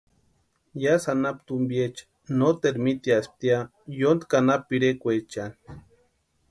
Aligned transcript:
Yásï 0.83 1.07
anapu 1.13 1.41
tumpiecha 1.47 2.03
noteru 2.37 2.79
miteaspti 2.85 3.45
ya 3.51 3.59
yóntki 3.99 4.33
anapu 4.39 4.65
pirekwaechani. 4.69 5.55